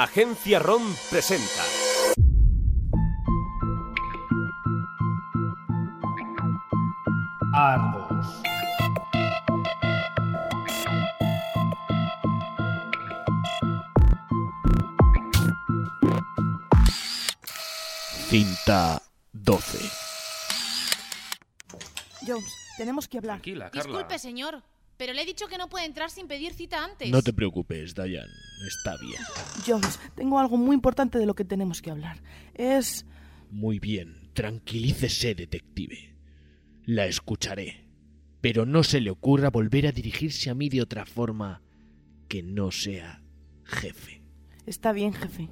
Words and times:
Agencia 0.00 0.60
ROM 0.60 0.94
presenta. 1.10 1.64
Argos. 7.52 8.42
Cinta 18.28 19.02
12. 19.32 19.78
Jones, 22.24 22.44
tenemos 22.76 23.08
que 23.08 23.18
hablar. 23.18 23.38
Tranquila, 23.38 23.70
Carla. 23.72 23.82
Disculpe, 23.82 24.18
señor, 24.20 24.62
pero 24.98 25.12
le 25.12 25.22
he 25.22 25.26
dicho 25.26 25.46
que 25.46 25.56
no 25.56 25.68
puede 25.68 25.86
entrar 25.86 26.10
sin 26.10 26.26
pedir 26.26 26.52
cita 26.52 26.84
antes. 26.84 27.08
No 27.10 27.22
te 27.22 27.32
preocupes, 27.32 27.94
Dayan. 27.94 28.26
Está 28.66 28.96
bien. 28.98 29.22
Jones, 29.64 29.98
tengo 30.16 30.38
algo 30.40 30.56
muy 30.56 30.74
importante 30.74 31.18
de 31.18 31.24
lo 31.24 31.34
que 31.34 31.44
tenemos 31.44 31.80
que 31.80 31.90
hablar. 31.90 32.20
Es... 32.54 33.06
Muy 33.50 33.78
bien. 33.78 34.30
Tranquilícese, 34.34 35.34
detective. 35.34 36.16
La 36.84 37.06
escucharé. 37.06 37.86
Pero 38.40 38.66
no 38.66 38.82
se 38.82 39.00
le 39.00 39.10
ocurra 39.10 39.50
volver 39.50 39.86
a 39.86 39.92
dirigirse 39.92 40.50
a 40.50 40.54
mí 40.54 40.68
de 40.68 40.82
otra 40.82 41.06
forma 41.06 41.62
que 42.28 42.42
no 42.42 42.72
sea 42.72 43.22
jefe. 43.64 44.22
Está 44.66 44.92
bien, 44.92 45.12
jefe. 45.12 45.48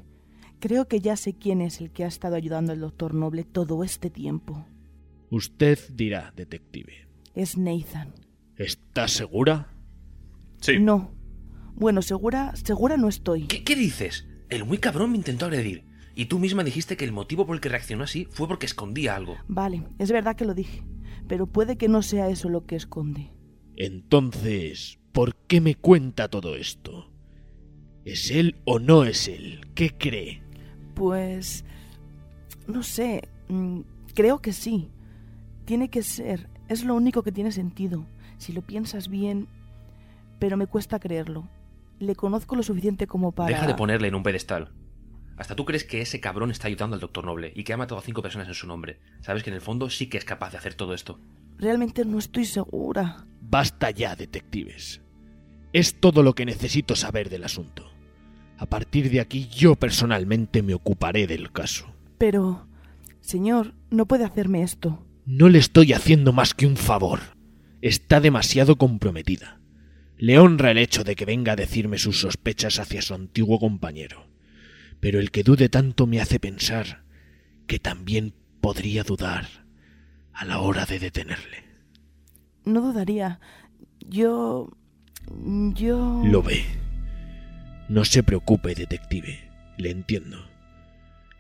Creo 0.59 0.89
que 0.89 1.01
ya 1.01 1.17
sé 1.17 1.35
quién 1.35 1.61
es 1.61 1.81
el 1.81 1.92
que 1.92 2.05
ha 2.05 2.09
estado 2.09 2.35
ayudando 2.35 2.73
al 2.73 2.81
doctor 2.81 3.15
Noble 3.15 3.45
todo 3.45 3.85
este 3.85 4.11
tiempo. 4.11 4.67
Usted 5.31 5.79
dirá, 5.92 6.33
detective. 6.37 7.09
Es 7.35 7.57
Nathan. 7.57 8.26
¿Está 8.57 9.09
segura? 9.09 9.69
Sí. 10.61 10.79
No. 10.79 11.12
Bueno, 11.75 12.01
segura, 12.03 12.55
segura 12.57 12.97
no 12.97 13.09
estoy. 13.09 13.47
¿Qué, 13.47 13.63
qué 13.65 13.77
dices? 13.77 14.27
El 14.48 14.65
muy 14.65 14.79
cabrón 14.79 15.11
me 15.11 15.17
intentó 15.19 15.47
agredir. 15.47 15.85
Y 16.15 16.27
tú 16.27 16.39
misma 16.39 16.65
dijiste 16.65 16.97
que 16.97 17.05
el 17.05 17.13
motivo 17.13 17.45
por 17.47 17.55
el 17.57 17.61
que 17.61 17.69
reaccionó 17.69 18.05
así 18.05 18.27
fue 18.31 18.48
porque 18.48 18.65
escondía 18.67 19.15
algo. 19.15 19.37
Vale, 19.48 19.83
es 19.98 20.11
verdad 20.11 20.35
que 20.37 20.47
lo 20.47 20.55
dije. 20.55 20.83
Pero 21.29 21.47
puede 21.47 21.77
que 21.77 21.89
no 21.89 22.01
sea 22.03 22.31
eso 22.31 22.48
lo 22.48 22.65
que 22.65 22.77
esconde. 22.77 23.31
Entonces, 23.77 24.98
¿por 25.13 25.37
qué 25.47 25.61
me 25.61 25.75
cuenta 25.75 26.29
todo 26.29 26.57
esto? 26.57 27.13
¿Es 28.07 28.31
él 28.31 28.57
o 28.65 28.79
no 28.79 29.05
es 29.05 29.29
él? 29.29 29.61
¿Qué 29.75 29.91
cree? 29.91 30.43
Pues... 30.95 31.65
No 32.67 32.83
sé. 32.83 33.29
mm, 33.48 33.81
Creo 34.15 34.41
que 34.41 34.53
sí. 34.53 34.91
Tiene 35.67 35.91
que 35.91 36.03
ser. 36.03 36.48
Es 36.69 36.85
lo 36.85 36.95
único 36.95 37.23
que 37.23 37.33
tiene 37.33 37.53
sentido. 37.53 38.07
Si 38.39 38.53
lo 38.53 38.62
piensas 38.62 39.09
bien... 39.09 39.48
Pero 40.39 40.56
me 40.56 40.67
cuesta 40.67 40.98
creerlo. 40.98 41.48
Le 41.98 42.15
conozco 42.15 42.56
lo 42.56 42.62
suficiente 42.62 43.06
como 43.06 43.33
para... 43.33 43.48
Deja 43.48 43.67
de 43.67 43.75
ponerle 43.75 44.09
en 44.09 44.15
un 44.15 44.23
pedestal. 44.23 44.73
Hasta 45.37 45.55
tú 45.55 45.65
crees 45.65 45.84
que 45.84 46.01
ese 46.01 46.20
cabrón 46.20 46.51
está 46.51 46.69
ayudando 46.69 46.95
al 46.95 47.01
doctor 47.01 47.25
Noble 47.25 47.53
y 47.55 47.64
que 47.64 47.73
ha 47.73 47.77
matado 47.77 47.98
a 47.98 48.03
cinco 48.03 48.23
personas 48.23 48.48
en 48.48 48.55
su 48.55 48.67
nombre. 48.67 49.01
Sabes 49.20 49.42
que 49.42 49.51
en 49.51 49.55
el 49.55 49.62
fondo 49.62 49.91
sí 49.91 50.09
que 50.09 50.19
es 50.19 50.25
capaz 50.25 50.53
de 50.53 50.59
hacer 50.59 50.75
todo 50.75 50.95
esto. 50.95 51.19
Realmente 51.58 52.05
no 52.05 52.19
estoy 52.19 52.45
segura. 52.45 53.27
Basta 53.41 53.91
ya, 53.91 54.17
detectives. 54.17 55.03
Es 55.73 56.01
todo 56.01 56.23
lo 56.23 56.35
que 56.35 56.47
necesito 56.47 56.97
saber 56.97 57.29
del 57.29 57.45
asunto. 57.45 57.91
A 58.58 58.67
partir 58.67 59.11
de 59.11 59.20
aquí 59.20 59.48
yo 59.48 59.74
personalmente 59.77 60.63
me 60.63 60.74
ocuparé 60.74 61.27
del 61.27 61.53
caso. 61.53 61.86
Pero... 62.18 62.67
Señor, 63.20 63.74
no 63.91 64.07
puede 64.07 64.24
hacerme 64.24 64.63
esto. 64.63 65.05
No 65.24 65.48
le 65.48 65.58
estoy 65.58 65.92
haciendo 65.92 66.33
más 66.33 66.55
que 66.55 66.67
un 66.67 66.77
favor. 66.77 67.36
Está 67.83 68.20
demasiado 68.20 68.77
comprometida. 68.77 69.61
Le 70.19 70.39
honra 70.39 70.70
el 70.70 70.79
hecho 70.79 71.05
de 71.05 71.14
que 71.14 71.27
venga 71.27 71.53
a 71.53 71.57
decirme 71.57 71.98
sus 71.98 72.20
sospechas 72.20 72.79
hacia 72.79 73.03
su 73.03 73.14
antiguo 73.14 73.59
compañero. 73.59 74.27
Pero 75.01 75.20
el 75.20 75.31
que 75.31 75.42
dude 75.42 75.69
tanto 75.69 76.07
me 76.07 76.20
hace 76.20 76.41
pensar 76.41 77.05
que 77.67 77.79
también 77.79 78.33
podría 78.61 79.03
dudar 79.03 79.47
a 80.33 80.45
la 80.45 80.61
hora 80.61 80.86
de 80.86 80.98
detenerle. 80.98 81.65
No 82.65 82.81
dudaría. 82.81 83.41
Yo... 84.01 84.70
Yo... 85.75 86.23
Lo 86.25 86.42
ve. 86.42 86.65
No 87.89 88.05
se 88.05 88.23
preocupe, 88.23 88.75
detective. 88.75 89.51
Le 89.77 89.91
entiendo. 89.91 90.48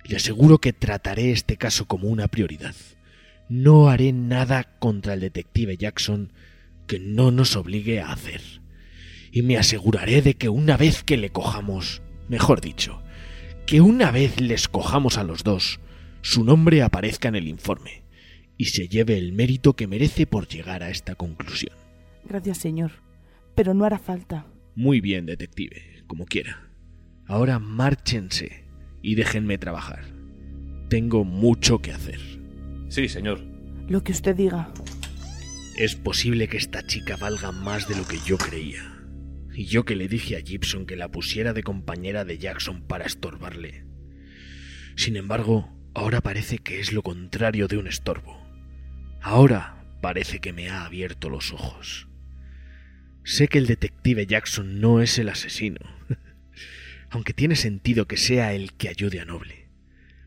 Le 0.04 0.16
aseguro 0.16 0.58
que 0.58 0.72
trataré 0.72 1.32
este 1.32 1.56
caso 1.56 1.86
como 1.86 2.08
una 2.08 2.28
prioridad. 2.28 2.74
No 3.48 3.88
haré 3.88 4.12
nada 4.12 4.64
contra 4.78 5.14
el 5.14 5.20
detective 5.20 5.76
Jackson 5.76 6.32
que 6.86 6.98
no 6.98 7.30
nos 7.30 7.56
obligue 7.56 8.00
a 8.00 8.12
hacer. 8.12 8.40
Y 9.30 9.42
me 9.42 9.56
aseguraré 9.56 10.22
de 10.22 10.34
que 10.34 10.48
una 10.48 10.76
vez 10.76 11.02
que 11.02 11.16
le 11.16 11.30
cojamos, 11.30 12.02
mejor 12.28 12.60
dicho, 12.60 13.02
que 13.66 13.80
una 13.80 14.10
vez 14.10 14.40
les 14.40 14.68
cojamos 14.68 15.18
a 15.18 15.24
los 15.24 15.44
dos, 15.44 15.80
su 16.22 16.44
nombre 16.44 16.82
aparezca 16.82 17.28
en 17.28 17.36
el 17.36 17.48
informe 17.48 18.04
y 18.56 18.66
se 18.66 18.88
lleve 18.88 19.18
el 19.18 19.32
mérito 19.32 19.74
que 19.74 19.86
merece 19.86 20.26
por 20.26 20.48
llegar 20.48 20.82
a 20.82 20.90
esta 20.90 21.14
conclusión. 21.14 21.76
Gracias, 22.24 22.58
señor. 22.58 22.92
Pero 23.54 23.74
no 23.74 23.84
hará 23.84 23.98
falta. 23.98 24.46
Muy 24.74 25.00
bien, 25.00 25.26
detective, 25.26 26.04
como 26.06 26.26
quiera. 26.26 26.68
Ahora 27.26 27.58
márchense 27.58 28.64
y 29.02 29.14
déjenme 29.14 29.58
trabajar. 29.58 30.04
Tengo 30.88 31.24
mucho 31.24 31.78
que 31.78 31.92
hacer. 31.92 32.20
Sí, 32.88 33.08
señor. 33.08 33.40
Lo 33.88 34.02
que 34.02 34.12
usted 34.12 34.34
diga. 34.34 34.72
Es 35.76 35.94
posible 35.94 36.48
que 36.48 36.56
esta 36.56 36.86
chica 36.86 37.16
valga 37.16 37.52
más 37.52 37.88
de 37.88 37.96
lo 37.96 38.06
que 38.06 38.18
yo 38.24 38.38
creía. 38.38 38.82
Y 39.52 39.66
yo 39.66 39.84
que 39.84 39.96
le 39.96 40.08
dije 40.08 40.36
a 40.36 40.40
Gibson 40.40 40.86
que 40.86 40.96
la 40.96 41.10
pusiera 41.10 41.52
de 41.52 41.62
compañera 41.62 42.24
de 42.24 42.38
Jackson 42.38 42.82
para 42.86 43.04
estorbarle. 43.04 43.84
Sin 44.96 45.16
embargo, 45.16 45.74
ahora 45.94 46.20
parece 46.20 46.58
que 46.58 46.80
es 46.80 46.92
lo 46.92 47.02
contrario 47.02 47.68
de 47.68 47.78
un 47.78 47.86
estorbo. 47.86 48.42
Ahora 49.20 49.84
parece 50.00 50.40
que 50.40 50.52
me 50.52 50.70
ha 50.70 50.84
abierto 50.84 51.28
los 51.28 51.52
ojos. 51.52 52.08
Sé 53.24 53.48
que 53.48 53.58
el 53.58 53.66
detective 53.66 54.26
Jackson 54.26 54.80
no 54.80 55.02
es 55.02 55.18
el 55.18 55.28
asesino, 55.28 55.80
aunque 57.10 57.32
tiene 57.32 57.56
sentido 57.56 58.06
que 58.06 58.16
sea 58.16 58.52
el 58.52 58.72
que 58.74 58.88
ayude 58.88 59.20
a 59.20 59.24
Noble, 59.24 59.68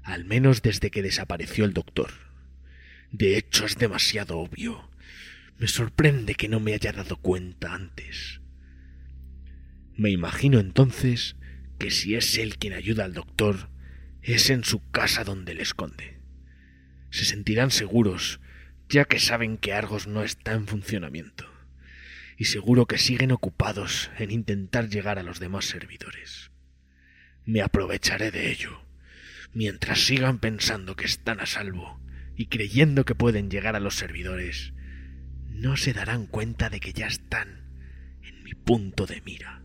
al 0.04 0.26
menos 0.26 0.62
desde 0.62 0.92
que 0.92 1.02
desapareció 1.02 1.66
el 1.66 1.74
doctor. 1.74 2.29
De 3.12 3.38
hecho, 3.38 3.66
es 3.66 3.78
demasiado 3.78 4.38
obvio. 4.38 4.90
Me 5.58 5.68
sorprende 5.68 6.36
que 6.36 6.48
no 6.48 6.60
me 6.60 6.74
haya 6.74 6.92
dado 6.92 7.18
cuenta 7.18 7.74
antes. 7.74 8.40
Me 9.96 10.12
imagino 10.12 10.60
entonces 10.60 11.36
que 11.80 11.92
si 11.92 12.16
es 12.16 12.38
él 12.38 12.58
quien 12.58 12.74
ayuda 12.74 13.06
al 13.06 13.14
doctor, 13.14 13.70
es 14.22 14.50
en 14.50 14.64
su 14.64 14.90
casa 14.92 15.24
donde 15.24 15.56
le 15.56 15.64
esconde. 15.64 16.20
Se 17.10 17.26
sentirán 17.26 17.72
seguros, 17.72 18.40
ya 18.88 19.06
que 19.06 19.20
saben 19.20 19.58
que 19.58 19.74
Argos 19.74 20.08
no 20.08 20.24
está 20.24 20.54
en 20.54 20.68
funcionamiento, 20.68 21.52
y 22.38 22.46
seguro 22.46 22.86
que 22.86 22.98
siguen 22.98 23.32
ocupados 23.32 24.12
en 24.20 24.32
intentar 24.32 24.90
llegar 24.90 25.18
a 25.20 25.24
los 25.24 25.40
demás 25.40 25.66
servidores. 25.66 26.52
Me 27.46 27.62
aprovecharé 27.62 28.30
de 28.32 28.52
ello, 28.52 28.82
mientras 29.54 30.00
sigan 30.00 30.40
pensando 30.40 30.96
que 30.96 31.06
están 31.06 31.40
a 31.40 31.46
salvo 31.46 32.00
y 32.40 32.46
creyendo 32.46 33.04
que 33.04 33.16
pueden 33.16 33.50
llegar 33.50 33.76
a 33.76 33.82
los 33.82 33.96
servidores, 33.96 34.74
no 35.50 35.76
se 35.76 35.92
darán 35.92 36.26
cuenta 36.26 36.70
de 36.70 36.80
que 36.80 36.94
ya 36.94 37.06
están 37.06 37.70
en 38.22 38.44
mi 38.44 38.54
punto 38.54 39.06
de 39.06 39.22
mira. 39.26 39.62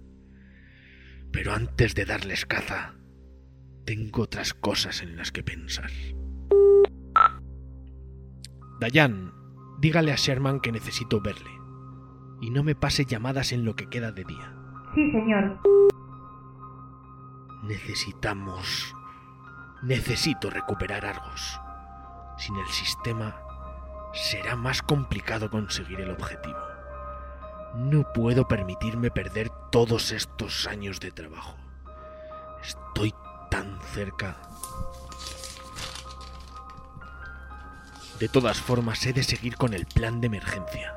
Pero 1.30 1.54
antes 1.54 1.94
de 1.94 2.04
darles 2.04 2.46
caza, 2.46 2.96
tengo 3.84 4.22
otras 4.22 4.54
cosas 4.54 5.02
en 5.02 5.14
las 5.14 5.30
que 5.30 5.44
pensar. 5.44 5.88
Dayan, 8.80 9.32
dígale 9.78 10.10
a 10.10 10.16
Sherman 10.16 10.58
que 10.58 10.72
necesito 10.72 11.20
verle. 11.20 11.52
Y 12.40 12.50
no 12.50 12.64
me 12.64 12.74
pase 12.74 13.04
llamadas 13.04 13.52
en 13.52 13.64
lo 13.64 13.76
que 13.76 13.88
queda 13.88 14.10
de 14.10 14.24
día. 14.24 14.52
Sí, 14.96 15.12
señor. 15.12 15.60
Necesitamos... 17.62 18.96
Necesito 19.84 20.50
recuperar 20.50 21.06
Argos. 21.06 21.60
Sin 22.36 22.56
el 22.56 22.68
sistema 22.68 23.40
será 24.12 24.56
más 24.56 24.82
complicado 24.82 25.50
conseguir 25.50 26.00
el 26.00 26.10
objetivo. 26.10 26.58
No 27.74 28.12
puedo 28.12 28.46
permitirme 28.46 29.10
perder 29.10 29.50
todos 29.70 30.12
estos 30.12 30.66
años 30.66 31.00
de 31.00 31.10
trabajo. 31.10 31.56
Estoy 32.62 33.12
tan 33.50 33.80
cerca. 33.92 34.36
De 38.18 38.28
todas 38.28 38.60
formas, 38.60 39.04
he 39.06 39.12
de 39.12 39.24
seguir 39.24 39.56
con 39.56 39.74
el 39.74 39.86
plan 39.86 40.20
de 40.20 40.28
emergencia. 40.28 40.94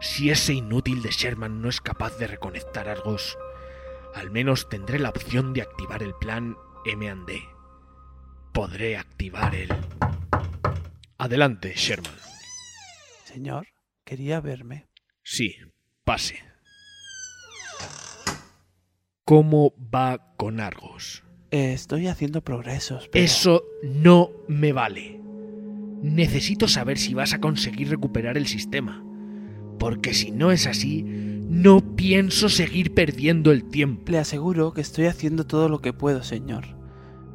Si 0.00 0.30
ese 0.30 0.52
inútil 0.52 1.00
de 1.00 1.10
Sherman 1.10 1.62
no 1.62 1.68
es 1.68 1.80
capaz 1.80 2.18
de 2.18 2.26
reconectar 2.26 2.88
Argos, 2.88 3.38
al 4.14 4.30
menos 4.30 4.68
tendré 4.68 4.98
la 4.98 5.08
opción 5.08 5.54
de 5.54 5.62
activar 5.62 6.02
el 6.02 6.14
plan 6.14 6.56
M&D. 6.84 7.48
Podré 8.52 8.98
activar 8.98 9.54
el... 9.54 9.72
Adelante, 11.22 11.72
Sherman. 11.76 12.16
Señor, 13.22 13.68
quería 14.04 14.40
verme. 14.40 14.88
Sí, 15.22 15.54
pase. 16.02 16.40
¿Cómo 19.24 19.72
va 19.78 20.34
con 20.36 20.58
Argos? 20.58 21.22
Eh, 21.52 21.74
estoy 21.74 22.08
haciendo 22.08 22.42
progresos, 22.42 23.08
pero... 23.12 23.24
Eso 23.24 23.62
no 23.84 24.32
me 24.48 24.72
vale. 24.72 25.20
Necesito 26.02 26.66
saber 26.66 26.98
si 26.98 27.14
vas 27.14 27.34
a 27.34 27.40
conseguir 27.40 27.90
recuperar 27.90 28.36
el 28.36 28.48
sistema. 28.48 29.04
Porque 29.78 30.14
si 30.14 30.32
no 30.32 30.50
es 30.50 30.66
así, 30.66 31.04
no 31.04 31.94
pienso 31.94 32.48
seguir 32.48 32.94
perdiendo 32.94 33.52
el 33.52 33.70
tiempo. 33.70 34.10
Le 34.10 34.18
aseguro 34.18 34.72
que 34.72 34.80
estoy 34.80 35.06
haciendo 35.06 35.46
todo 35.46 35.68
lo 35.68 35.78
que 35.78 35.92
puedo, 35.92 36.24
señor. 36.24 36.81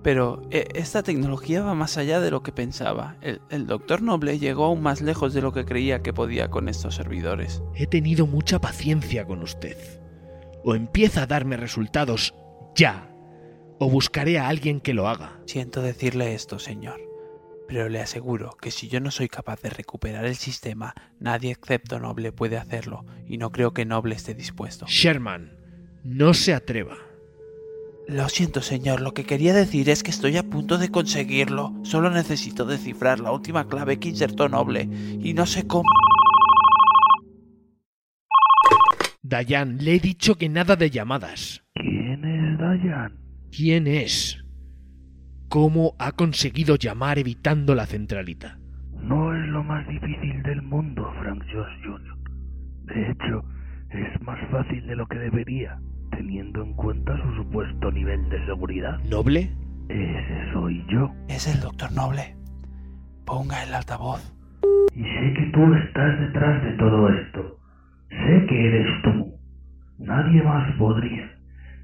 Pero 0.03 0.41
eh, 0.51 0.67
esta 0.73 1.03
tecnología 1.03 1.61
va 1.61 1.73
más 1.73 1.97
allá 1.97 2.19
de 2.19 2.31
lo 2.31 2.43
que 2.43 2.51
pensaba. 2.51 3.17
El, 3.21 3.41
el 3.49 3.67
doctor 3.67 4.01
Noble 4.01 4.39
llegó 4.39 4.65
aún 4.65 4.81
más 4.81 5.01
lejos 5.01 5.33
de 5.33 5.41
lo 5.41 5.51
que 5.51 5.65
creía 5.65 6.01
que 6.01 6.13
podía 6.13 6.49
con 6.49 6.69
estos 6.69 6.95
servidores. 6.95 7.61
He 7.75 7.87
tenido 7.87 8.27
mucha 8.27 8.59
paciencia 8.59 9.25
con 9.25 9.41
usted. 9.41 9.77
O 10.63 10.75
empieza 10.75 11.23
a 11.23 11.27
darme 11.27 11.57
resultados 11.57 12.33
ya, 12.75 13.09
o 13.79 13.89
buscaré 13.89 14.39
a 14.39 14.47
alguien 14.47 14.79
que 14.79 14.93
lo 14.93 15.07
haga. 15.07 15.39
Siento 15.45 15.81
decirle 15.81 16.33
esto, 16.33 16.59
señor. 16.59 17.01
Pero 17.67 17.89
le 17.89 17.99
aseguro 17.99 18.55
que 18.61 18.71
si 18.71 18.87
yo 18.87 18.99
no 18.99 19.11
soy 19.11 19.27
capaz 19.27 19.61
de 19.61 19.69
recuperar 19.69 20.25
el 20.25 20.35
sistema, 20.35 20.93
nadie 21.19 21.51
excepto 21.51 21.99
Noble 21.99 22.31
puede 22.31 22.57
hacerlo, 22.57 23.05
y 23.25 23.37
no 23.37 23.51
creo 23.51 23.73
que 23.73 23.85
Noble 23.85 24.15
esté 24.15 24.33
dispuesto. 24.33 24.85
Sherman, 24.87 25.57
no 26.03 26.33
se 26.33 26.53
atreva. 26.53 26.95
Lo 28.07 28.29
siento, 28.29 28.61
señor, 28.61 29.01
lo 29.01 29.13
que 29.13 29.25
quería 29.25 29.53
decir 29.53 29.89
es 29.89 30.01
que 30.01 30.11
estoy 30.11 30.37
a 30.37 30.43
punto 30.43 30.77
de 30.77 30.89
conseguirlo. 30.89 31.73
Solo 31.83 32.09
necesito 32.09 32.65
descifrar 32.65 33.19
la 33.19 33.33
última 33.33 33.67
clave 33.67 33.99
que 33.99 34.07
insertó 34.07 34.47
Noble, 34.47 34.87
y 35.19 35.33
no 35.33 35.45
sé 35.45 35.67
cómo... 35.67 35.89
Dayan, 39.21 39.79
le 39.79 39.95
he 39.95 39.99
dicho 39.99 40.35
que 40.35 40.47
nada 40.47 40.77
de 40.77 40.89
llamadas. 40.89 41.65
¿Quién 41.73 42.23
es 42.23 42.57
Dayan? 42.57 43.17
¿Quién 43.51 43.87
es? 43.87 44.41
¿Cómo 45.49 45.95
ha 45.99 46.13
conseguido 46.13 46.77
llamar 46.77 47.19
evitando 47.19 47.75
la 47.75 47.85
centralita? 47.85 48.57
No 49.01 49.35
es 49.35 49.49
lo 49.49 49.63
más 49.65 49.85
difícil 49.89 50.41
del 50.43 50.61
mundo, 50.61 51.11
Frank 51.19 51.43
Josh 51.51 51.83
Jr. 51.83 52.17
De 52.85 53.11
hecho, 53.11 53.43
es 53.89 54.21
más 54.21 54.39
fácil 54.49 54.87
de 54.87 54.95
lo 54.95 55.05
que 55.07 55.17
debería, 55.17 55.77
teniendo 56.11 56.63
en 56.63 56.73
cuenta 56.73 57.17
su 57.21 57.35
supuesto 57.35 57.91
nivel 57.91 58.27
de 58.29 58.45
seguridad. 58.45 58.99
¿Noble? 59.09 59.51
Ese 59.89 60.51
soy 60.53 60.85
yo. 60.89 61.11
Es 61.29 61.47
el 61.53 61.61
doctor 61.61 61.91
Noble. 61.91 62.35
Ponga 63.25 63.63
el 63.63 63.73
altavoz. 63.73 64.33
Y 64.93 65.03
sé 65.03 65.33
que 65.33 65.51
tú 65.53 65.73
estás 65.73 66.19
detrás 66.19 66.63
de 66.63 66.71
todo 66.73 67.09
esto. 67.09 67.59
Sé 68.09 68.45
que 68.47 68.67
eres 68.67 69.01
tú. 69.03 69.33
Nadie 69.99 70.41
más 70.43 70.71
podría. 70.77 71.31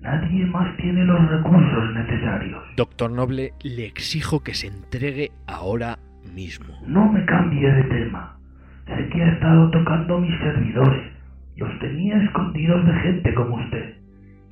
Nadie 0.02 0.46
más 0.48 0.76
tiene 0.78 1.06
los 1.06 1.30
recursos 1.30 1.94
necesarios. 1.94 2.64
Doctor 2.76 3.12
Noble, 3.12 3.54
le 3.64 3.86
exijo 3.86 4.44
que 4.44 4.54
se 4.54 4.68
entregue 4.68 5.32
ahora 5.48 5.98
mismo. 6.34 6.74
No 6.86 7.12
me 7.12 7.26
cambie 7.26 7.72
de 7.72 7.84
tema. 7.84 8.38
Sé 8.86 9.10
que 9.10 9.24
ha 9.24 9.32
estado 9.32 9.72
tocando 9.72 10.20
mis 10.20 10.38
servidores. 10.40 11.14
Los 11.56 11.80
tenía 11.80 12.22
escondidos 12.22 12.86
de 12.86 12.94
gente 12.94 13.34
como 13.34 13.56
usted. 13.56 13.96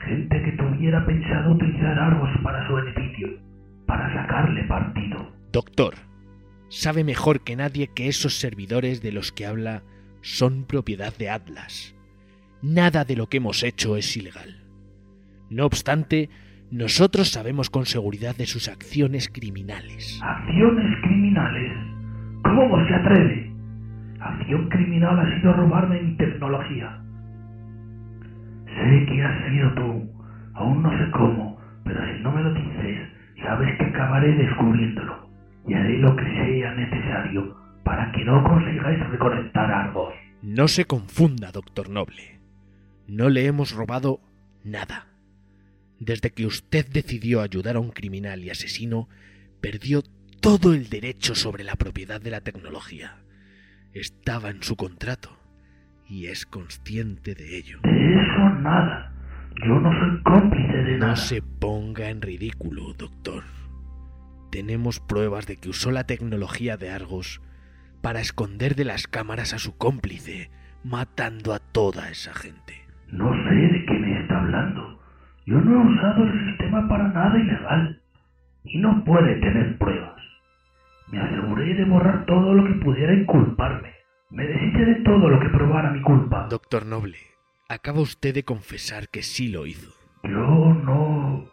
Gente 0.06 0.44
que 0.44 0.52
tuviera 0.54 1.06
pensado 1.06 1.54
utilizar 1.54 2.00
Argos 2.00 2.30
para 2.44 2.68
su 2.68 2.76
beneficio. 2.76 3.30
Para 3.86 4.14
sacarle 4.14 4.64
partido. 4.64 5.32
Doctor, 5.52 5.96
sabe 6.70 7.04
mejor 7.04 7.42
que 7.42 7.56
nadie 7.56 7.90
que 7.94 8.08
esos 8.08 8.40
servidores 8.40 9.02
de 9.02 9.12
los 9.12 9.32
que 9.32 9.46
habla 9.46 9.84
son 10.22 10.66
propiedad 10.66 11.16
de 11.18 11.30
Atlas. 11.30 11.96
Nada 12.62 13.06
de 13.06 13.16
lo 13.16 13.28
que 13.28 13.38
hemos 13.38 13.64
hecho 13.64 13.98
es 13.98 14.16
ilegal. 14.16 14.64
No 15.50 15.66
obstante, 15.66 16.30
nosotros 16.72 17.30
sabemos 17.30 17.70
con 17.70 17.86
seguridad 17.86 18.36
de 18.36 18.46
sus 18.46 18.70
acciones 18.70 19.30
criminales. 19.30 20.22
¿Acciones 20.24 21.02
criminales? 21.02 21.74
¿Cómo 22.44 22.88
se 22.88 22.96
atreve? 22.96 23.52
Acción 24.20 24.70
criminal 24.70 25.20
ha 25.20 25.36
sido 25.36 25.54
robarme 25.54 26.02
mi 26.02 26.16
tecnología. 26.16 27.02
Sé 28.76 29.06
que 29.06 29.24
has 29.24 29.50
sido 29.50 29.74
tú. 29.74 30.12
Aún 30.54 30.84
no 30.84 30.92
sé 30.92 31.12
cómo, 31.12 31.60
pero 31.84 32.00
si 32.06 32.22
no 32.22 32.32
me 32.32 32.44
lo 32.44 32.54
dices, 32.54 33.08
sabes 33.44 33.78
que 33.78 33.86
acabaré 33.86 34.34
descubriéndolo. 34.36 35.30
Y 35.68 35.74
haré 35.74 35.98
lo 36.00 36.16
que 36.16 36.24
sea 36.24 36.74
necesario 36.74 37.56
para 37.84 38.12
que 38.12 38.24
no 38.26 38.44
consigáis 38.44 39.00
reconectar 39.10 39.72
Argos. 39.72 40.14
No 40.42 40.68
se 40.68 40.86
confunda, 40.86 41.52
doctor 41.52 41.90
Noble. 41.90 42.40
No 43.08 43.30
le 43.30 43.46
hemos 43.46 43.72
robado 43.72 44.22
nada. 44.64 45.08
Desde 46.00 46.32
que 46.32 46.46
usted 46.46 46.88
decidió 46.88 47.42
ayudar 47.42 47.76
a 47.76 47.80
un 47.80 47.92
criminal 47.92 48.44
y 48.44 48.50
asesino, 48.50 49.08
perdió 49.62 50.02
todo 50.40 50.74
el 50.74 50.90
derecho 50.90 51.36
sobre 51.36 51.64
la 51.64 51.76
propiedad 51.76 52.20
de 52.20 52.32
la 52.32 52.42
tecnología. 52.42 53.18
Estaba 53.94 54.50
en 54.50 54.64
su 54.64 54.76
contrato 54.76 55.38
y 56.10 56.26
es 56.26 56.46
consciente 56.46 57.36
de 57.36 57.58
ello. 57.58 57.80
De 58.02 58.22
eso 58.22 58.50
nada. 58.62 59.12
Yo 59.66 59.80
no 59.80 59.92
soy 59.92 60.22
cómplice 60.24 60.74
de 60.78 60.92
No 60.98 61.06
nada. 61.08 61.16
se 61.18 61.42
ponga 61.42 62.10
en 62.10 62.22
ridículo, 62.22 62.94
doctor. 62.98 63.44
Tenemos 64.52 65.00
pruebas 65.00 65.46
de 65.48 65.58
que 65.58 65.70
usó 65.70 65.92
la 65.92 66.06
tecnología 66.06 66.78
de 66.78 66.90
Argos 66.90 67.42
para 68.02 68.20
esconder 68.20 68.76
de 68.76 68.86
las 68.86 69.08
cámaras 69.08 69.54
a 69.54 69.60
su 69.60 69.78
cómplice, 69.78 70.50
matando 70.84 71.54
a 71.54 71.60
toda 71.60 72.10
esa 72.10 72.34
gente. 72.34 72.74
No 73.10 73.32
sé 73.44 73.56
de 73.56 73.86
qué 73.86 73.94
me 73.94 74.20
está 74.22 74.40
hablando. 74.40 75.00
Yo 75.46 75.60
no 75.62 75.72
he 75.84 75.94
usado 75.96 76.24
el 76.24 76.50
sistema 76.50 76.88
para 76.88 77.08
nada 77.10 77.38
ilegal. 77.38 78.02
Y 78.64 78.78
no 78.80 79.04
puede 79.04 79.36
tener 79.42 79.78
pruebas. 79.78 80.22
Me 81.12 81.20
aseguré 81.20 81.74
de 81.74 81.84
borrar 81.86 82.26
todo 82.26 82.54
lo 82.54 82.66
que 82.66 82.74
pudiera 82.84 83.14
inculparme. 83.14 83.90
Me 84.30 84.46
deshice 84.46 84.86
de 84.86 84.96
todo 85.04 85.30
lo 85.30 85.40
que 85.40 85.50
probara 85.50 85.92
mi 85.92 86.02
culpa. 86.02 86.48
Doctor 86.50 86.86
Noble, 86.86 87.18
acaba 87.74 88.02
usted 88.02 88.34
de 88.34 88.44
confesar 88.44 89.10
que 89.10 89.24
sí 89.24 89.50
lo 89.50 89.66
hizo. 89.66 89.92
Yo 90.24 90.30
no... 90.30 91.46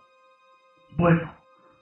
Bueno, 0.96 1.32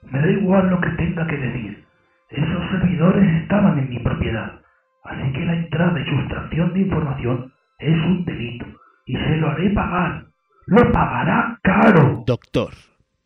me 0.03 0.19
da 0.19 0.31
igual 0.31 0.69
lo 0.69 0.79
que 0.79 0.89
tenga 0.91 1.25
que 1.27 1.37
decir. 1.37 1.85
Esos 2.29 2.71
servidores 2.71 3.41
estaban 3.41 3.79
en 3.79 3.89
mi 3.89 3.99
propiedad. 3.99 4.61
Así 5.03 5.31
que 5.33 5.45
la 5.45 5.55
entrada 5.55 5.99
y 5.99 6.05
sustracción 6.05 6.73
de 6.73 6.79
información 6.81 7.53
es 7.79 7.95
un 7.95 8.25
delito. 8.25 8.65
Y 9.05 9.13
se 9.15 9.37
lo 9.37 9.49
haré 9.49 9.69
pagar. 9.71 10.27
¡Lo 10.67 10.91
pagará 10.91 11.59
caro! 11.63 12.23
Doctor, 12.27 12.73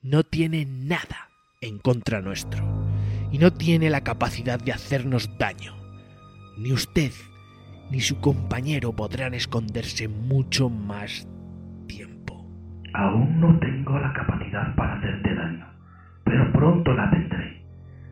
no 0.03 0.23
tiene 0.23 0.65
nada 0.65 1.29
en 1.59 1.79
contra 1.79 2.21
nuestro 2.21 2.63
y 3.31 3.37
no 3.37 3.51
tiene 3.51 3.89
la 3.89 4.01
capacidad 4.01 4.59
de 4.59 4.73
hacernos 4.73 5.37
daño. 5.37 5.73
Ni 6.57 6.71
usted 6.71 7.11
ni 7.91 7.99
su 7.99 8.19
compañero 8.21 8.93
podrán 8.93 9.33
esconderse 9.33 10.07
mucho 10.07 10.69
más 10.69 11.27
tiempo. 11.87 12.45
Aún 12.93 13.39
no 13.41 13.59
tengo 13.59 13.99
la 13.99 14.13
capacidad 14.13 14.73
para 14.75 14.93
hacerte 14.95 15.35
daño, 15.35 15.65
pero 16.23 16.51
pronto 16.53 16.93
la 16.93 17.11
tendré. 17.11 17.61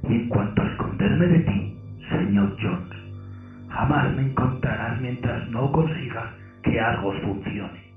Y 0.09 0.13
en 0.13 0.29
cuanto 0.29 0.62
a 0.62 0.67
esconderme 0.71 1.27
de 1.27 1.39
ti, 1.39 1.77
señor 2.09 2.57
Jones, 2.62 2.98
jamás 3.69 4.13
me 4.15 4.24
encontrarás 4.24 5.00
mientras 5.00 5.50
no 5.50 5.71
consigas 5.71 6.29
que 6.63 6.79
Argos 6.79 7.15
funcione. 7.24 7.93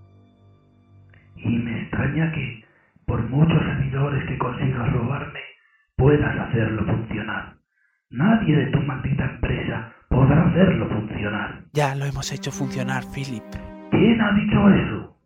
Y 1.37 1.49
me 1.49 1.83
extraña 1.83 2.31
que, 2.31 2.65
por 3.07 3.29
muchos 3.29 3.61
servidores 3.61 4.25
que 4.29 4.39
consigas 4.39 4.93
robarme, 4.93 5.41
puedas 5.97 6.39
hacerlo 6.39 6.85
funcionar. 6.85 7.57
Nadie 8.11 8.57
de 8.57 8.67
tu 8.67 8.81
maldita 8.83 9.25
empresa 9.25 9.93
podrá 10.09 10.47
hacerlo 10.47 10.89
funcionar. 10.89 11.62
Ya 11.75 11.95
lo 11.95 12.05
hemos 12.05 12.31
hecho 12.33 12.53
funcionar, 12.53 13.03
Philip. 13.15 13.45
¿Quién 13.91 14.21
ha 14.21 14.33
dicho 14.33 14.69
eso? 14.69 15.17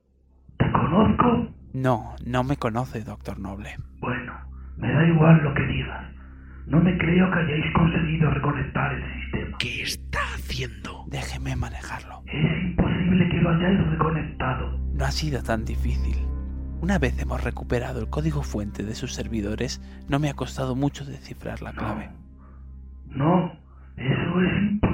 ¿Te 0.58 0.70
conozco? 0.70 1.48
No, 1.72 2.14
no 2.24 2.44
me 2.44 2.56
conoce, 2.56 3.02
doctor 3.02 3.40
Noble. 3.40 3.76
Bueno, 3.98 4.32
me 4.76 4.92
da 4.92 5.08
igual 5.08 5.42
lo 5.42 5.52
que 5.54 5.66
digas. 5.66 6.06
No 6.68 6.78
me 6.80 6.96
creo 6.98 7.28
que 7.32 7.38
hayáis 7.40 7.64
conseguido 7.74 8.30
reconectar 8.30 8.92
el 8.94 9.02
sistema. 9.22 9.58
¿Qué 9.58 9.82
está 9.82 10.20
haciendo? 10.36 11.04
Déjeme 11.08 11.56
manejarlo. 11.56 12.22
Es 12.26 12.62
imposible 12.62 13.28
que 13.28 13.36
lo 13.38 13.50
hayáis 13.50 13.86
reconectado. 13.88 14.78
No 14.94 15.04
ha 15.04 15.10
sido 15.10 15.42
tan 15.42 15.64
difícil. 15.64 16.16
Una 16.80 17.00
vez 17.00 17.20
hemos 17.20 17.42
recuperado 17.42 17.98
el 17.98 18.08
código 18.08 18.44
fuente 18.44 18.84
de 18.84 18.94
sus 18.94 19.14
servidores, 19.14 19.80
no 20.08 20.20
me 20.20 20.30
ha 20.30 20.34
costado 20.34 20.76
mucho 20.76 21.04
descifrar 21.04 21.60
la 21.60 21.72
clave. 21.72 22.10
No, 23.08 23.52
eso 23.96 24.42
es 24.42 24.62
imposible. 24.62 24.85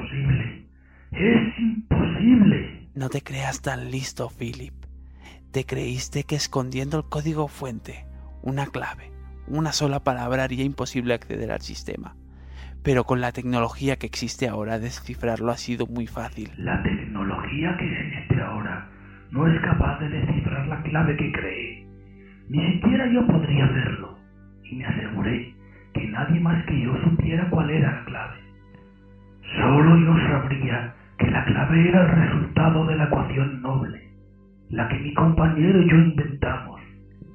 Es 1.13 1.59
imposible. 1.59 2.89
No 2.95 3.09
te 3.09 3.21
creas 3.21 3.61
tan 3.61 3.91
listo, 3.91 4.29
Philip. 4.29 4.73
Te 5.51 5.65
creíste 5.65 6.23
que 6.23 6.35
escondiendo 6.35 6.97
el 6.97 7.03
código 7.03 7.47
fuente, 7.47 8.05
una 8.41 8.65
clave, 8.65 9.11
una 9.47 9.71
sola 9.71 9.99
palabra 9.99 10.43
haría 10.43 10.63
imposible 10.63 11.13
acceder 11.13 11.51
al 11.51 11.61
sistema. 11.61 12.15
Pero 12.83 13.03
con 13.03 13.21
la 13.21 13.31
tecnología 13.31 13.97
que 13.97 14.07
existe 14.07 14.47
ahora, 14.47 14.79
descifrarlo 14.79 15.51
ha 15.51 15.57
sido 15.57 15.85
muy 15.85 16.07
fácil. 16.07 16.51
La 16.57 16.81
tecnología 16.81 17.77
que 17.77 17.85
existe 17.85 18.41
ahora 18.41 18.89
no 19.31 19.47
es 19.47 19.61
capaz 19.61 19.99
de 19.99 20.09
descifrar 20.09 20.67
la 20.67 20.81
clave 20.81 21.15
que 21.15 21.31
cree. 21.31 21.87
Ni 22.49 22.73
siquiera 22.73 23.07
yo 23.13 23.25
podría 23.27 23.65
hacerlo. 23.65 24.17
Y 24.63 24.75
me 24.75 24.85
aseguré 24.85 25.55
que 25.93 26.07
nadie 26.07 26.39
más 26.39 26.65
que 26.65 26.81
yo 26.81 26.93
supiera 27.03 27.49
cuál 27.49 27.69
era 27.69 27.91
la 27.91 28.05
clave. 28.05 28.39
Solo 29.55 29.97
yo 29.97 30.13
sabría 30.27 30.92
que 31.17 31.27
la 31.29 31.45
clave 31.45 31.89
era 31.89 32.01
el 32.01 32.09
resultado 32.09 32.85
de 32.85 32.95
la 32.95 33.03
ecuación 33.05 33.61
noble, 33.61 34.09
la 34.69 34.87
que 34.89 34.99
mi 34.99 35.13
compañero 35.13 35.81
y 35.81 35.89
yo 35.89 35.95
inventamos. 35.95 36.81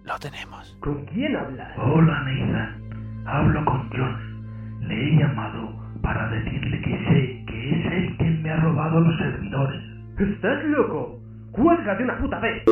Lo 0.05 0.19
tenemos. 0.19 0.77
¿Con 0.81 1.05
quién 1.07 1.37
hablas? 1.37 1.77
Hola, 1.79 2.23
Nathan. 2.23 3.25
Hablo 3.27 3.65
con 3.65 3.91
John. 3.91 4.89
Le 4.89 4.95
he 4.95 5.19
llamado 5.19 5.79
para 6.03 6.29
decirle 6.31 6.81
que 6.81 6.91
sé 6.91 7.45
que 7.47 7.71
es 7.71 7.93
él 7.93 8.17
quien 8.17 8.43
me 8.43 8.51
ha 8.51 8.57
robado 8.57 9.01
los 9.01 9.19
servidores. 9.19 9.83
¿Estás 10.19 10.65
loco? 10.65 11.21
¡Cuelga 11.53 11.95
de 11.95 12.05
una 12.05 12.19
puta 12.19 12.39
vez! 12.41 12.63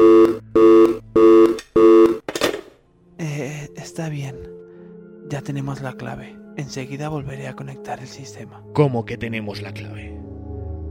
Eh, 3.19 3.69
está 3.77 4.09
bien. 4.09 4.37
Ya 5.29 5.43
tenemos 5.43 5.83
la 5.83 5.93
clave. 5.93 6.37
Enseguida 6.57 7.09
volveré 7.09 7.49
a 7.49 7.55
conectar 7.55 8.01
el 8.01 8.07
sistema. 8.07 8.63
¿Cómo 8.73 9.05
que 9.05 9.19
tenemos 9.19 9.61
la 9.61 9.73
clave? 9.73 10.26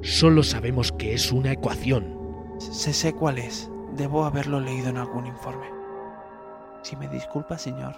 Solo 0.06 0.44
sabemos 0.44 0.92
que 0.92 1.16
es 1.16 1.32
una 1.32 1.52
ecuación. 1.52 2.16
Sé, 2.60 2.94
sé 2.94 3.14
cuál 3.14 3.40
es. 3.40 3.72
Debo 3.98 4.24
haberlo 4.24 4.60
leído 4.60 4.90
en 4.90 4.98
algún 4.98 5.26
informe. 5.26 5.66
Si 6.84 6.96
me 6.96 7.08
disculpa, 7.08 7.58
señor, 7.58 7.96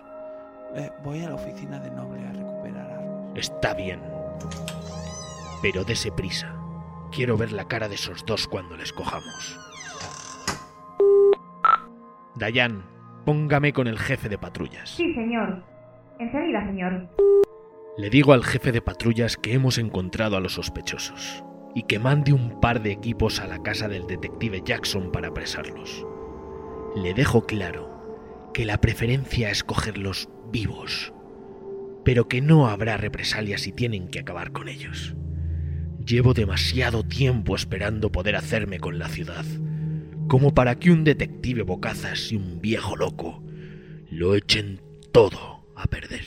eh, 0.74 0.90
voy 1.04 1.22
a 1.24 1.28
la 1.28 1.36
oficina 1.36 1.82
de 1.82 1.92
Noble 1.92 2.26
a 2.26 2.32
recuperar 2.32 2.92
algo. 2.92 3.34
Está 3.36 3.74
bien. 3.74 4.00
Pero 5.62 5.84
dese 5.84 6.10
prisa. 6.14 6.56
Quiero 7.12 7.36
ver 7.36 7.52
la 7.52 7.68
cara 7.68 7.90
de 7.90 7.96
esos 7.96 8.26
dos 8.26 8.48
cuando 8.48 8.78
les 8.78 8.94
cojamos. 8.94 9.60
Dayan, 12.36 12.86
póngame 13.26 13.74
con 13.74 13.88
el 13.88 14.00
jefe 14.00 14.30
de 14.30 14.38
patrullas. 14.38 14.92
Sí, 14.92 15.14
señor. 15.14 15.62
Enseguida, 16.20 16.66
señor. 16.68 17.10
Le 17.98 18.10
digo 18.10 18.32
al 18.32 18.46
jefe 18.46 18.72
de 18.72 18.82
patrullas 18.82 19.36
que 19.36 19.54
hemos 19.54 19.78
encontrado 19.78 20.38
a 20.38 20.40
los 20.40 20.54
sospechosos 20.54 21.44
y 21.78 21.84
que 21.84 22.00
mande 22.00 22.34
un 22.34 22.60
par 22.60 22.82
de 22.82 22.92
equipos 22.92 23.40
a 23.40 23.46
la 23.46 23.62
casa 23.62 23.88
del 23.88 24.08
detective 24.08 24.64
Jackson 24.66 25.12
para 25.12 25.28
apresarlos. 25.28 26.08
Le 26.96 27.14
dejo 27.14 27.46
claro 27.46 28.50
que 28.52 28.66
la 28.66 28.82
preferencia 28.82 29.52
es 29.52 29.64
cogerlos 29.64 30.28
vivos, 30.52 31.14
pero 32.04 32.28
que 32.28 32.42
no 32.42 32.68
habrá 32.68 32.98
represalias 32.98 33.62
si 33.62 33.74
tienen 33.74 34.08
que 34.08 34.18
acabar 34.18 34.54
con 34.54 34.70
ellos. 34.70 35.16
Llevo 36.04 36.34
demasiado 36.34 37.04
tiempo 37.04 37.56
esperando 37.56 38.12
poder 38.12 38.38
hacerme 38.38 38.80
con 38.80 38.98
la 38.98 39.08
ciudad, 39.08 39.46
como 40.28 40.56
para 40.56 40.80
que 40.80 40.90
un 40.90 41.04
detective 41.04 41.62
bocazas 41.62 42.32
y 42.32 42.38
un 42.38 42.60
viejo 42.60 42.96
loco 42.96 43.44
lo 44.10 44.34
echen 44.34 44.82
todo 45.12 45.64
a 45.76 45.86
perder. 45.86 46.26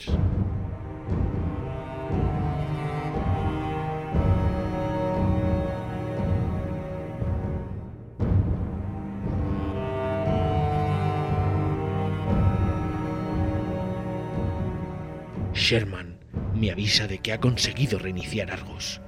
Sherman 15.71 16.17
me 16.53 16.69
avisa 16.69 17.07
de 17.07 17.19
que 17.19 17.31
ha 17.31 17.39
conseguido 17.39 17.97
reiniciar 17.97 18.51
Argos 18.51 18.99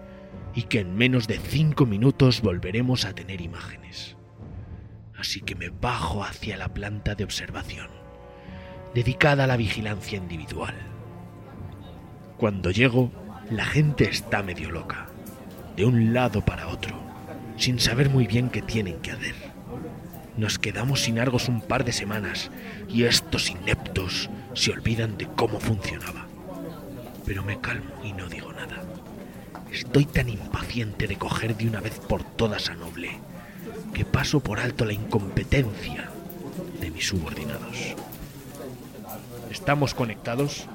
y 0.56 0.64
que 0.64 0.80
en 0.80 0.96
menos 0.96 1.28
de 1.28 1.38
cinco 1.38 1.86
minutos 1.86 2.40
volveremos 2.40 3.04
a 3.04 3.14
tener 3.14 3.42
imágenes. 3.42 4.16
Así 5.14 5.42
que 5.42 5.56
me 5.56 5.68
bajo 5.68 6.24
hacia 6.24 6.56
la 6.56 6.74
planta 6.74 7.16
de 7.16 7.26
observación, 7.26 7.90
dedicada 8.96 9.44
a 9.44 9.48
la 9.48 9.58
vigilancia 9.58 10.18
individual. 10.18 10.74
Cuando 12.38 12.72
llego, 12.72 13.12
la 13.50 13.66
gente 13.66 14.06
está 14.10 14.42
medio 14.42 14.72
loca, 14.72 15.08
de 15.76 15.84
un 15.84 16.14
lado 16.14 16.46
para 16.46 16.70
otro, 16.70 16.96
sin 17.58 17.78
saber 17.78 18.10
muy 18.10 18.26
bien 18.26 18.50
qué 18.50 18.62
tienen 18.62 19.02
que 19.02 19.12
hacer. 19.12 19.36
Nos 20.38 20.60
quedamos 20.60 21.02
sin 21.02 21.20
Argos 21.20 21.50
un 21.50 21.60
par 21.60 21.84
de 21.84 21.92
semanas 21.92 22.52
y 22.88 23.04
estos 23.04 23.50
ineptos 23.50 24.30
se 24.54 24.72
olvidan 24.72 25.18
de 25.18 25.28
cómo 25.28 25.60
funcionaba. 25.60 26.30
Pero 27.26 27.44
me 27.44 27.60
calmo 27.60 27.92
y 28.04 28.14
no 28.14 28.28
digo 28.28 28.52
nada. 28.54 28.84
Estoy 29.72 30.06
tan 30.06 30.30
impaciente 30.30 31.08
de 31.08 31.18
coger 31.18 31.56
de 31.58 31.68
una 31.68 31.80
vez 31.82 32.00
por 32.00 32.24
todas 32.24 32.70
a 32.70 32.76
Noble 32.76 33.20
que 33.94 34.06
paso 34.06 34.40
por 34.40 34.60
alto 34.60 34.86
la 34.86 34.94
incompetencia 34.94 36.10
de 36.80 36.92
mis 36.92 37.08
subordinados. 37.08 37.96
¿Estamos 39.52 39.94
conectados? 39.94 40.66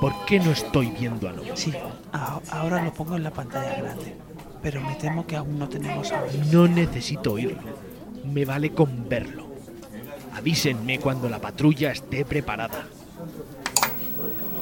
¿Por 0.00 0.12
qué 0.26 0.38
no 0.40 0.50
estoy 0.50 0.90
viendo 0.90 1.28
a 1.28 1.32
Noble? 1.32 1.56
Sí, 1.56 1.72
a- 2.12 2.40
ahora 2.50 2.82
lo 2.84 2.92
pongo 2.92 3.16
en 3.16 3.22
la 3.22 3.30
pantalla 3.30 3.76
grande. 3.76 4.14
Pero 4.62 4.80
me 4.80 4.94
temo 4.96 5.26
que 5.26 5.36
aún 5.36 5.58
no 5.58 5.68
tenemos 5.68 6.10
audio. 6.12 6.42
No 6.52 6.66
necesito 6.68 7.32
oírlo. 7.32 7.76
Me 8.24 8.44
vale 8.44 8.70
con 8.72 9.08
verlo. 9.08 9.46
Avísenme 10.34 10.98
cuando 10.98 11.28
la 11.28 11.38
patrulla 11.40 11.92
esté 11.92 12.24
preparada. 12.24 12.86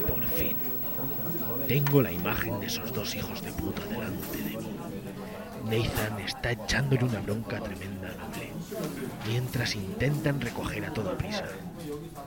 Por 0.09 0.23
fin. 0.37 0.57
Tengo 1.69 2.03
la 2.03 2.13
imagen 2.13 2.61
de 2.61 2.67
esos 2.67 2.93
dos 2.93 3.15
hijos 3.15 3.43
de 3.43 3.51
puta 3.53 3.83
delante 3.87 4.37
de 4.37 4.59
mí. 4.59 4.69
Nathan 5.65 6.21
está 6.21 6.53
echándole 6.53 7.05
una 7.05 7.21
bronca 7.21 7.59
tremenda 7.59 8.09
a 8.09 8.13
Noble, 8.13 8.53
mientras 9.27 9.75
intentan 9.75 10.41
recoger 10.41 10.85
a 10.85 10.93
toda 10.93 11.17
prisa. 11.17 11.47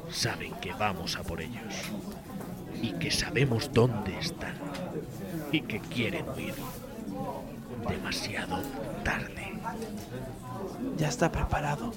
Saben 0.09 0.53
que 0.55 0.73
vamos 0.73 1.17
a 1.17 1.23
por 1.23 1.41
ellos. 1.41 1.75
Y 2.81 2.93
que 2.93 3.11
sabemos 3.11 3.71
dónde 3.71 4.17
están. 4.17 4.55
Y 5.51 5.61
que 5.61 5.79
quieren 5.81 6.27
huir. 6.29 6.55
Demasiado 7.87 8.61
tarde. 9.03 9.53
Ya 10.97 11.09
está 11.09 11.31
preparado. 11.31 11.93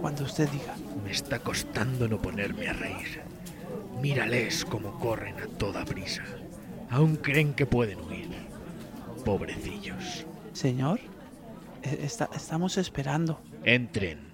Cuando 0.00 0.24
usted 0.24 0.48
diga. 0.48 0.74
Me 1.04 1.12
está 1.12 1.38
costando 1.38 2.08
no 2.08 2.20
ponerme 2.20 2.68
a 2.68 2.72
reír. 2.72 3.22
Mírales 4.00 4.64
cómo 4.64 4.98
corren 4.98 5.38
a 5.40 5.46
toda 5.46 5.84
prisa. 5.84 6.24
Aún 6.90 7.16
creen 7.16 7.54
que 7.54 7.66
pueden 7.66 8.00
huir. 8.00 8.28
Pobrecillos. 9.24 10.26
Señor, 10.52 10.98
e- 11.82 12.00
está- 12.04 12.28
estamos 12.34 12.76
esperando. 12.78 13.40
Entren. 13.64 14.30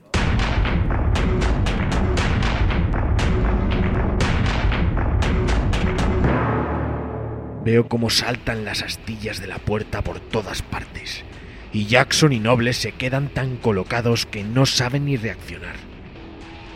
Veo 7.65 7.89
cómo 7.89 8.11
saltan 8.11 8.65
las 8.65 8.83
astillas 8.83 9.41
de 9.41 9.49
la 9.49 9.59
puerta 9.59 10.03
por 10.03 10.21
todas 10.21 10.63
partes, 10.63 11.25
y 11.73 11.87
Jackson 11.87 12.33
y 12.33 12.39
Noble 12.39 12.73
se 12.73 12.93
quedan 12.93 13.29
tan 13.29 13.57
colocados 13.57 14.25
que 14.25 14.45
no 14.45 14.67
saben 14.67 15.07
ni 15.07 15.17
reaccionar. 15.17 15.75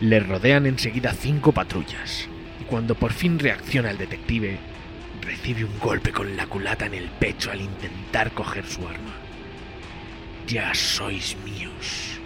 Le 0.01 0.19
rodean 0.19 0.65
enseguida 0.65 1.13
cinco 1.13 1.53
patrullas, 1.53 2.27
y 2.59 2.65
cuando 2.65 2.95
por 2.95 3.13
fin 3.13 3.39
reacciona 3.39 3.91
el 3.91 3.97
detective, 3.97 4.57
recibe 5.21 5.63
un 5.63 5.79
golpe 5.79 6.11
con 6.11 6.35
la 6.35 6.47
culata 6.47 6.85
en 6.85 6.95
el 6.95 7.09
pecho 7.09 7.51
al 7.51 7.61
intentar 7.61 8.31
coger 8.31 8.65
su 8.65 8.87
arma. 8.87 9.15
Ya 10.47 10.73
sois 10.73 11.37
míos. 11.45 12.19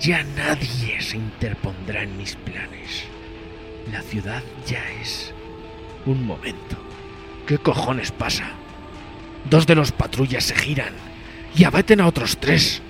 Ya 0.00 0.22
nadie 0.22 1.00
se 1.00 1.16
interpondrá 1.16 2.02
en 2.02 2.16
mis 2.16 2.34
planes. 2.36 3.04
La 3.90 4.02
ciudad 4.02 4.42
ya 4.66 4.82
es 5.00 5.32
un 6.06 6.26
momento. 6.26 6.76
¿Qué 7.46 7.58
cojones 7.58 8.12
pasa? 8.12 8.50
Dos 9.48 9.66
de 9.66 9.74
los 9.74 9.92
patrullas 9.92 10.44
se 10.44 10.54
giran 10.54 10.94
y 11.54 11.64
abaten 11.64 12.00
a 12.00 12.06
otros 12.06 12.38
tres. 12.38 12.80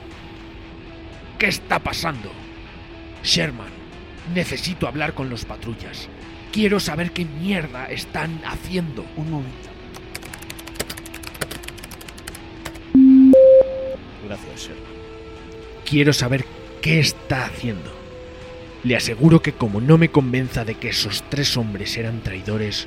¿Qué 1.38 1.46
está 1.46 1.78
pasando? 1.78 2.30
Sherman, 3.22 3.70
necesito 4.34 4.86
hablar 4.86 5.14
con 5.14 5.30
los 5.30 5.44
patrullas. 5.44 6.08
Quiero 6.52 6.80
saber 6.80 7.12
qué 7.12 7.24
mierda 7.24 7.86
están 7.86 8.42
haciendo. 8.44 9.06
Un 9.16 9.30
momento. 9.30 9.70
Gracias, 14.26 14.60
Sherman. 14.60 14.92
Quiero 15.88 16.12
saber 16.12 16.44
qué 16.82 17.00
está 17.00 17.46
haciendo. 17.46 17.90
Le 18.84 18.96
aseguro 18.96 19.40
que 19.40 19.52
como 19.52 19.80
no 19.80 19.96
me 19.96 20.10
convenza 20.10 20.64
de 20.66 20.74
que 20.74 20.90
esos 20.90 21.22
tres 21.30 21.56
hombres 21.56 21.96
eran 21.96 22.20
traidores, 22.20 22.86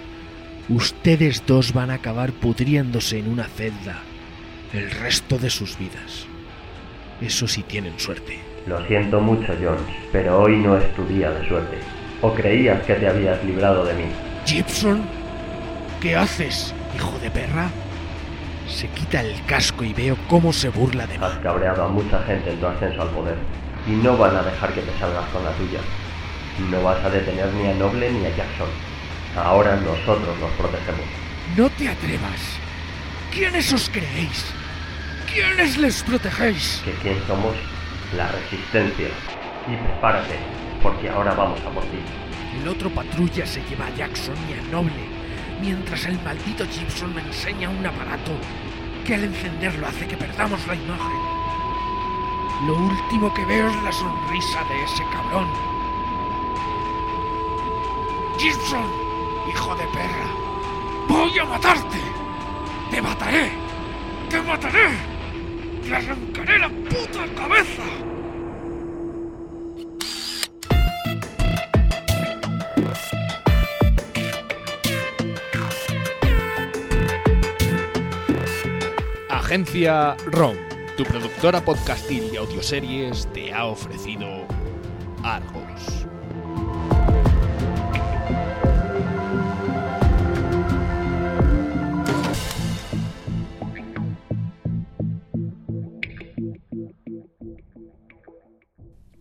ustedes 0.70 1.44
dos 1.48 1.74
van 1.74 1.90
a 1.90 1.96
acabar 1.96 2.34
pudriéndose 2.34 3.18
en 3.18 3.30
una 3.30 3.46
celda 3.46 4.04
el 4.74 4.92
resto 4.92 5.40
de 5.40 5.50
sus 5.50 5.78
vidas. 5.80 6.28
Eso 7.20 7.48
sí 7.48 7.64
tienen 7.64 7.98
suerte. 7.98 8.40
Lo 8.68 8.86
siento 8.88 9.22
mucho, 9.22 9.54
Jones, 9.60 9.82
pero 10.12 10.42
hoy 10.42 10.58
no 10.58 10.78
es 10.78 10.94
tu 10.96 11.06
día 11.06 11.32
de 11.32 11.48
suerte. 11.48 11.78
¿O 12.22 12.34
creías 12.34 12.82
que 12.84 12.96
te 12.96 13.08
habías 13.08 13.44
librado 13.44 13.86
de 13.86 13.94
mí? 13.94 14.06
Gibson, 14.46 15.04
¿qué 16.02 16.16
haces, 16.16 16.74
hijo 16.96 17.18
de 17.20 17.30
perra? 17.30 17.70
Se 18.68 18.88
quita 18.90 19.22
el 19.22 19.44
casco 19.46 19.84
y 19.84 19.94
veo 19.94 20.18
cómo 20.28 20.52
se 20.52 20.70
burla 20.70 21.06
de 21.06 21.18
mí. 21.18 21.26
Has 21.26 21.38
cabreado 21.40 21.84
a 21.84 21.88
mucha 21.88 22.22
gente 22.24 22.52
en 22.52 22.60
tu 22.60 22.68
ascenso 22.68 23.02
al 23.02 23.10
poder 23.10 23.38
y 23.88 23.92
no 23.92 24.18
van 24.18 24.36
a 24.36 24.44
dejar 24.44 24.74
que 24.74 24.82
te 24.82 25.00
salgas 25.00 25.26
con 25.30 25.44
la 25.44 25.52
tuya. 25.52 25.80
No 26.72 26.82
vas 26.84 27.04
a 27.04 27.10
detener 27.10 27.48
ni 27.54 27.68
a 27.70 27.74
Noble 27.74 28.12
ni 28.12 28.26
a 28.26 28.30
Jackson. 28.30 28.70
Ahora 29.38 29.76
nosotros 29.76 30.40
los 30.40 30.52
protegemos. 30.52 31.06
No 31.58 31.70
te 31.70 31.90
atrevas. 31.90 32.58
¿Quiénes 33.32 33.72
os 33.74 33.90
creéis? 33.90 34.46
¿Quiénes 35.32 35.78
les 35.78 36.02
protegéis? 36.04 36.82
¿Que 36.86 36.92
quién 37.02 37.18
somos? 37.28 37.56
La 38.16 38.32
resistencia. 38.32 39.10
Y 39.68 39.76
prepárate, 39.76 40.38
porque 40.86 41.10
ahora 41.10 41.34
vamos 41.34 41.60
a 41.62 41.70
por 41.72 41.84
ti. 41.86 41.98
El 42.62 42.68
otro 42.68 42.92
patrulla 42.92 43.44
se 43.48 43.60
lleva 43.64 43.88
a 43.88 43.96
Jackson 43.96 44.36
y 44.48 44.54
a 44.54 44.72
Noble, 44.72 45.04
mientras 45.60 46.06
el 46.06 46.22
maldito 46.22 46.64
Gibson 46.68 47.16
me 47.16 47.22
enseña 47.22 47.70
un 47.70 47.84
aparato 47.84 48.32
que 49.04 49.16
al 49.16 49.24
encenderlo 49.24 49.88
hace 49.88 50.06
que 50.06 50.16
perdamos 50.16 50.60
la 50.68 50.76
imagen. 50.76 51.22
Lo 52.68 52.76
último 52.76 53.34
que 53.34 53.44
veo 53.46 53.68
es 53.68 53.82
la 53.82 53.92
sonrisa 53.92 54.64
de 54.70 54.84
ese 54.84 55.04
cabrón. 55.12 55.48
Gibson, 58.38 58.86
hijo 59.50 59.76
de 59.78 59.88
perra, 59.88 60.30
voy 61.08 61.40
a 61.40 61.46
matarte. 61.46 61.98
Te 62.92 63.02
mataré. 63.02 63.52
Te 64.30 64.40
mataré. 64.40 64.90
Te 65.84 65.96
arrancaré 65.96 66.60
la 66.60 66.70
puta 66.70 67.26
cabeza. 67.36 68.15
Agencia 79.46 80.18
ROM, 80.26 80.58
tu 80.98 81.04
productora 81.04 81.64
podcastil 81.64 82.32
de 82.32 82.40
audioseries, 82.40 83.32
te 83.32 83.54
ha 83.54 83.68
ofrecido 83.68 84.26
Argos. 85.22 86.08